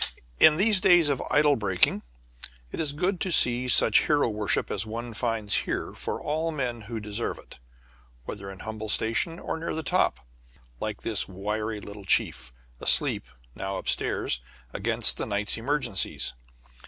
In 0.39 0.57
these 0.57 0.81
days 0.81 1.09
of 1.09 1.21
idol 1.29 1.55
breaking 1.55 2.01
it 2.71 2.79
is 2.79 2.91
good 2.91 3.19
to 3.19 3.31
see 3.31 3.67
such 3.67 4.07
hero 4.07 4.29
worship 4.29 4.71
as 4.71 4.83
one 4.83 5.13
finds 5.13 5.57
here 5.57 5.93
for 5.93 6.19
all 6.19 6.51
men 6.51 6.81
who 6.89 6.99
deserve 6.99 7.37
it, 7.37 7.59
whether 8.25 8.49
in 8.49 8.61
humble 8.61 8.89
station 8.89 9.37
or 9.37 9.59
near 9.59 9.75
the 9.75 9.83
top, 9.83 10.25
like 10.79 11.03
this 11.03 11.27
wiry 11.27 11.79
little 11.79 12.05
chief, 12.05 12.51
asleep 12.79 13.27
now 13.53 13.77
up 13.77 13.87
stairs 13.87 14.41
against 14.73 15.17
the 15.17 15.27
night's 15.27 15.55
emergencies. 15.55 16.33